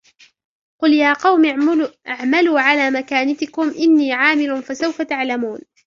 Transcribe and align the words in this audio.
قُلْ 0.81 0.93
يَا 0.93 1.13
قَوْمِ 1.13 1.45
اعْمَلُوا 2.07 2.59
عَلَى 2.59 2.91
مَكَانَتِكُمْ 2.91 3.69
إِنِّي 3.79 4.13
عَامِلٌ 4.13 4.63
فَسَوْفَ 4.63 5.01
تَعْلَمُونَ 5.01 5.59